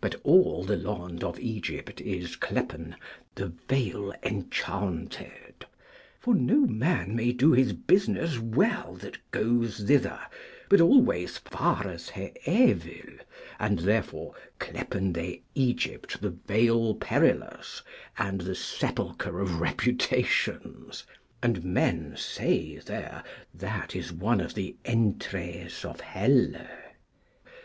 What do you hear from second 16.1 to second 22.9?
the Vale perilous, and the sepulchre of reputations. And men say